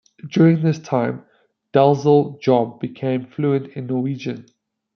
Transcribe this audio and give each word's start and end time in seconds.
During 0.31 0.63
this 0.63 0.79
time 0.79 1.25
Dalzel-Job 1.73 2.79
became 2.79 3.27
fluent 3.27 3.67
in 3.77 3.85
Norwegian. 3.85 4.47